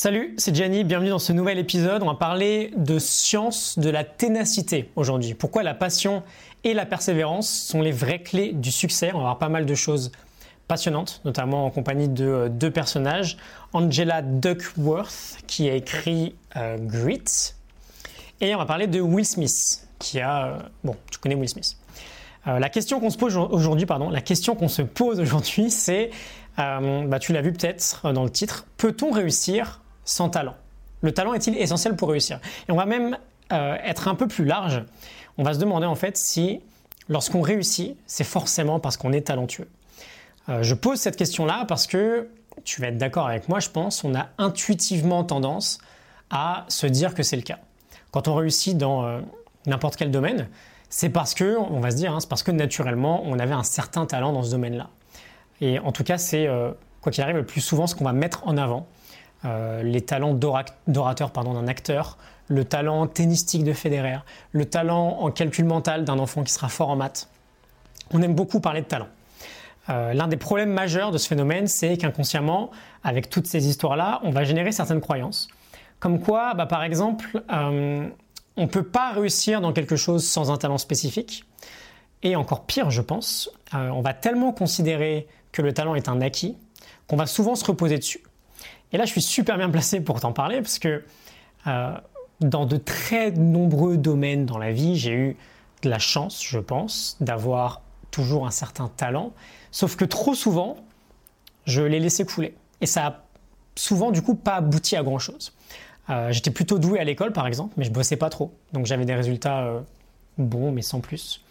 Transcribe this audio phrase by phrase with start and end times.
[0.00, 2.04] Salut, c'est Gianni, bienvenue dans ce nouvel épisode.
[2.04, 5.34] On va parler de science de la ténacité aujourd'hui.
[5.34, 6.22] Pourquoi la passion
[6.62, 9.10] et la persévérance sont les vraies clés du succès?
[9.12, 10.12] On va voir pas mal de choses
[10.68, 13.38] passionnantes, notamment en compagnie de euh, deux personnages.
[13.72, 17.56] Angela Duckworth, qui a écrit euh, Grit,
[18.40, 20.46] et on va parler de Will Smith, qui a...
[20.46, 21.76] Euh, bon, tu connais Will Smith.
[22.46, 26.10] la question qu'on se pose aujourd'hui, pardon, la question qu'on se pose aujourd'hui, c'est,
[26.56, 30.54] bah, tu l'as vu peut-être dans le titre, peut-on réussir sans talent
[31.02, 32.40] Le talent est-il essentiel pour réussir?
[32.68, 33.16] Et on va même
[33.50, 34.82] être un peu plus large.
[35.38, 36.60] On va se demander en fait si,
[37.08, 39.68] lorsqu'on réussit, c'est forcément parce qu'on est talentueux.
[40.48, 42.28] je pose cette question-là parce que
[42.64, 45.78] tu vas être d'accord avec moi, je pense, on a intuitivement tendance
[46.30, 47.58] à se dire que c'est le cas.
[48.10, 49.20] Quand on réussit dans euh,
[49.66, 50.48] n'importe quel domaine,
[50.90, 53.62] c'est parce que, on va se dire, hein, c'est parce que naturellement, on avait un
[53.62, 54.88] certain talent dans ce domaine-là.
[55.60, 56.70] Et en tout cas, c'est, euh,
[57.02, 58.86] quoi qu'il arrive, le plus souvent ce qu'on va mettre en avant.
[59.44, 64.18] Euh, les talents d'orateur d'un acteur, le talent tennistique de Federer,
[64.50, 67.28] le talent en calcul mental d'un enfant qui sera fort en maths.
[68.12, 69.08] On aime beaucoup parler de talent.
[69.90, 72.70] Euh, l'un des problèmes majeurs de ce phénomène, c'est qu'inconsciemment,
[73.04, 75.48] avec toutes ces histoires-là, on va générer certaines croyances.
[76.00, 78.08] Comme quoi, bah, par exemple, euh,
[78.56, 81.44] on ne peut pas réussir dans quelque chose sans un talent spécifique.
[82.24, 86.56] Et encore pire, je pense, on va tellement considérer que le talent est un acquis
[87.06, 88.20] qu'on va souvent se reposer dessus.
[88.92, 91.04] Et là, je suis super bien placé pour t'en parler parce que
[92.40, 95.36] dans de très nombreux domaines dans la vie, j'ai eu
[95.82, 99.32] de la chance, je pense, d'avoir toujours un certain talent,
[99.70, 100.76] sauf que trop souvent,
[101.66, 102.54] je l'ai laissé couler.
[102.80, 103.22] Et ça a
[103.74, 105.52] souvent, du coup, pas abouti à grand-chose.
[106.10, 108.52] Euh, j'étais plutôt doué à l'école, par exemple, mais je bossais pas trop.
[108.72, 109.80] Donc j'avais des résultats euh,
[110.38, 111.42] bons, mais sans plus.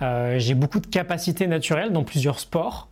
[0.00, 2.88] Euh, j'ai beaucoup de capacités naturelles dans plusieurs sports.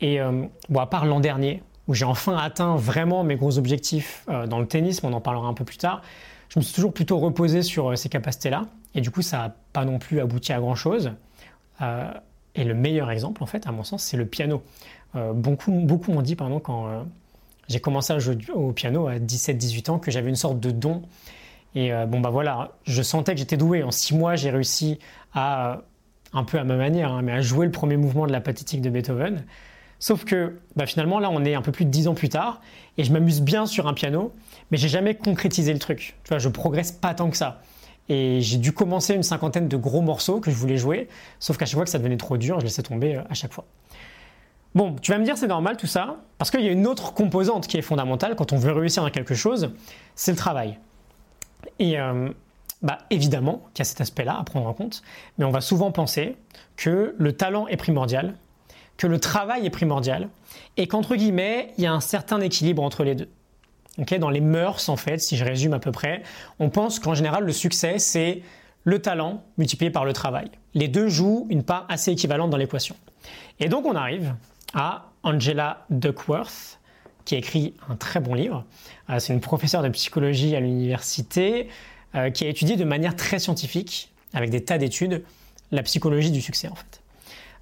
[0.00, 0.20] Et
[0.68, 4.66] bon, à part l'an dernier, où j'ai enfin atteint vraiment mes gros objectifs dans le
[4.66, 6.02] tennis, on en parlera un peu plus tard,
[6.48, 8.66] je me suis toujours plutôt reposé sur ces capacités-là.
[8.94, 11.12] Et du coup, ça n'a pas non plus abouti à grand-chose.
[12.58, 14.62] Et le meilleur exemple, en fait, à mon sens, c'est le piano.
[15.14, 17.02] Euh, beaucoup beaucoup m'ont dit, pardon, quand euh,
[17.68, 21.02] j'ai commencé à jouer au piano à 17-18 ans, que j'avais une sorte de don.
[21.76, 23.84] Et euh, bon, bah voilà, je sentais que j'étais doué.
[23.84, 24.98] En six mois, j'ai réussi
[25.34, 25.82] à,
[26.32, 28.82] un peu à ma manière, hein, mais à jouer le premier mouvement de la pathétique
[28.82, 29.44] de Beethoven.
[29.98, 32.60] Sauf que bah, finalement, là, on est un peu plus de 10 ans plus tard,
[32.96, 34.32] et je m'amuse bien sur un piano,
[34.70, 36.16] mais j'ai jamais concrétisé le truc.
[36.24, 37.60] Tu vois, je progresse pas tant que ça.
[38.08, 41.08] Et j'ai dû commencer une cinquantaine de gros morceaux que je voulais jouer,
[41.40, 43.52] sauf qu'à chaque fois que ça devenait trop dur, je laissais tomber euh, à chaque
[43.52, 43.64] fois.
[44.74, 47.12] Bon, tu vas me dire c'est normal tout ça, parce qu'il y a une autre
[47.12, 49.72] composante qui est fondamentale quand on veut réussir dans quelque chose,
[50.14, 50.78] c'est le travail.
[51.78, 52.30] Et euh,
[52.82, 55.02] bah, évidemment qu'il y a cet aspect-là à prendre en compte,
[55.36, 56.36] mais on va souvent penser
[56.76, 58.34] que le talent est primordial,
[58.98, 60.28] que le travail est primordial,
[60.76, 63.28] et qu'entre guillemets, il y a un certain équilibre entre les deux
[64.18, 66.22] dans les mœurs, en fait, si je résume à peu près,
[66.58, 68.42] on pense qu'en général, le succès, c'est
[68.84, 70.50] le talent multiplié par le travail.
[70.74, 72.96] Les deux jouent une part assez équivalente dans l'équation.
[73.60, 74.34] Et donc, on arrive
[74.74, 76.78] à Angela Duckworth,
[77.24, 78.64] qui a écrit un très bon livre.
[79.10, 81.68] Euh, c'est une professeure de psychologie à l'université
[82.14, 85.24] euh, qui a étudié de manière très scientifique, avec des tas d'études,
[85.72, 87.02] la psychologie du succès, en fait.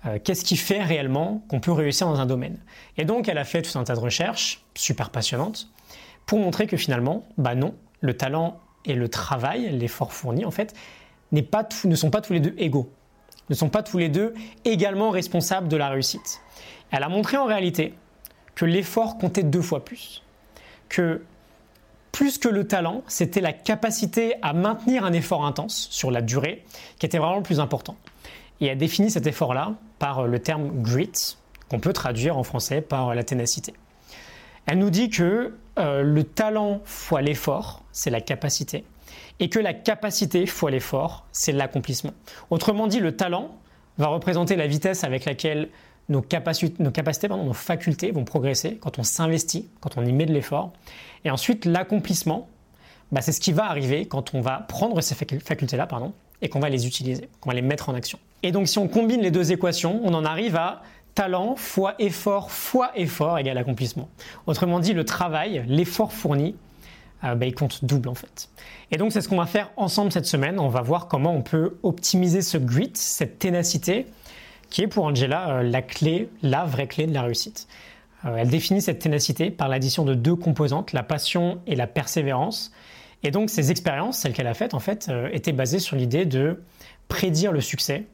[0.06, 2.58] Euh, qu'est-ce qui fait réellement qu'on peut réussir dans un domaine?
[2.96, 5.68] Et donc, elle a fait tout un tas de recherches, super passionnantes,
[6.26, 10.74] pour montrer que finalement, bah non, le talent et le travail, l'effort fourni en fait,
[11.50, 12.90] pas ne sont pas tous les deux égaux,
[13.50, 14.34] ne sont pas tous les deux
[14.64, 16.40] également responsables de la réussite.
[16.90, 17.94] Elle a montré en réalité
[18.54, 20.22] que l'effort comptait deux fois plus,
[20.88, 21.22] que
[22.12, 26.64] plus que le talent, c'était la capacité à maintenir un effort intense sur la durée
[26.98, 27.96] qui était vraiment le plus important.
[28.60, 31.36] Et elle définit cet effort-là par le terme grit,
[31.68, 33.74] qu'on peut traduire en français par la ténacité.
[34.66, 38.84] Elle nous dit que euh, le talent fois l'effort, c'est la capacité,
[39.38, 42.12] et que la capacité fois l'effort, c'est l'accomplissement.
[42.50, 43.56] Autrement dit, le talent
[43.98, 45.68] va représenter la vitesse avec laquelle
[46.08, 50.72] nos, capacités, nos, facultés vont progresser quand on s'investit, quand on y met de l'effort.
[51.24, 52.48] Et ensuite, l'accomplissement,
[53.12, 55.88] bah, c'est ce qui va arriver quand on va prendre ces facultés-là
[56.42, 58.18] et qu'on va les utiliser, qu'on va les mettre en action.
[58.46, 60.82] Et donc si on combine les deux équations, on en arrive à
[61.16, 64.08] talent fois effort fois effort égale accomplissement.
[64.46, 66.54] Autrement dit, le travail, l'effort fourni,
[67.24, 68.48] euh, bah, il compte double en fait.
[68.92, 70.60] Et donc c'est ce qu'on va faire ensemble cette semaine.
[70.60, 74.06] On va voir comment on peut optimiser ce grit, cette ténacité,
[74.70, 77.66] qui est pour Angela euh, la clé, la vraie clé de la réussite.
[78.26, 82.70] Euh, elle définit cette ténacité par l'addition de deux composantes, la passion et la persévérance.
[83.24, 86.62] Et donc ces expériences, celles qu'elle a faites en fait, étaient basées sur l'idée de
[87.08, 88.04] prédire le succès,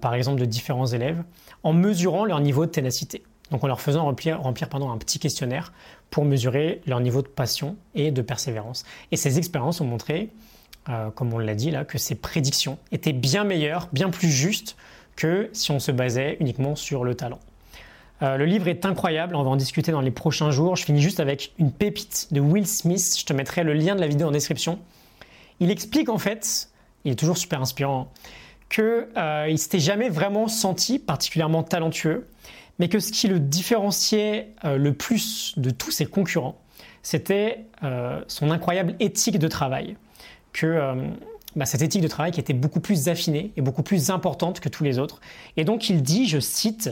[0.00, 1.22] par exemple de différents élèves,
[1.62, 3.22] en mesurant leur niveau de ténacité.
[3.50, 5.72] Donc en leur faisant remplir, remplir un petit questionnaire
[6.10, 8.84] pour mesurer leur niveau de passion et de persévérance.
[9.12, 10.30] Et ces expériences ont montré,
[10.88, 14.76] euh, comme on l'a dit là, que ces prédictions étaient bien meilleures, bien plus justes
[15.14, 17.38] que si on se basait uniquement sur le talent.
[18.22, 20.76] Euh, le livre est incroyable, on va en discuter dans les prochains jours.
[20.76, 24.00] Je finis juste avec une pépite de Will Smith, je te mettrai le lien de
[24.00, 24.78] la vidéo en description.
[25.60, 26.70] Il explique en fait,
[27.04, 28.10] il est toujours super inspirant,
[28.68, 28.84] qu'il
[29.16, 32.26] euh, ne s'était jamais vraiment senti particulièrement talentueux,
[32.78, 36.60] mais que ce qui le différenciait euh, le plus de tous ses concurrents,
[37.02, 39.96] c'était euh, son incroyable éthique de travail.
[40.52, 40.94] Que
[41.54, 44.70] bah, cette éthique de travail qui était beaucoup plus affinée et beaucoup plus importante que
[44.70, 45.20] tous les autres.
[45.58, 46.90] Et donc il dit, je cite,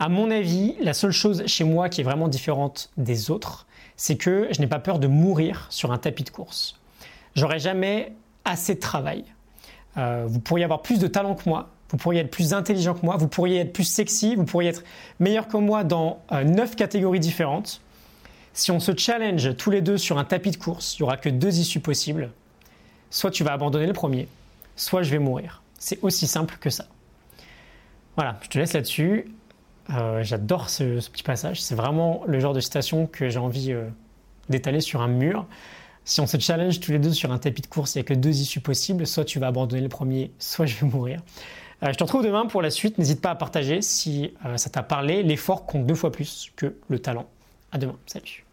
[0.00, 4.16] à mon avis, la seule chose chez moi qui est vraiment différente des autres, c'est
[4.16, 6.80] que je n'ai pas peur de mourir sur un tapis de course.
[7.36, 8.12] J'aurai jamais
[8.44, 9.24] assez de travail.
[9.96, 13.16] Vous pourriez avoir plus de talent que moi, vous pourriez être plus intelligent que moi,
[13.16, 14.84] vous pourriez être plus sexy, vous pourriez être
[15.18, 17.80] meilleur que moi dans euh, neuf catégories différentes.
[18.52, 21.16] Si on se challenge tous les deux sur un tapis de course, il n'y aura
[21.16, 22.30] que deux issues possibles.
[23.10, 24.28] Soit tu vas abandonner le premier,
[24.76, 25.62] soit je vais mourir.
[25.78, 26.86] C'est aussi simple que ça.
[28.16, 29.32] Voilà, je te laisse là-dessus.
[29.90, 31.60] Euh, j'adore ce, petit passage.
[31.60, 33.88] C'est vraiment le genre de citation que j'ai envie euh,
[34.48, 35.46] d'étaler sur un mur.
[36.04, 38.04] Si on se challenge tous les deux sur un tapis de course, il n'y a
[38.04, 39.06] que deux issues possibles.
[39.06, 41.20] Soit tu vas abandonner le premier, soit je vais mourir.
[41.82, 42.98] Euh, je te retrouve demain pour la suite.
[42.98, 45.22] N'hésite pas à partager si euh, ça t'a parlé.
[45.22, 47.26] L'effort compte deux fois plus que le talent.
[47.72, 47.96] À demain.
[48.06, 48.44] Salut.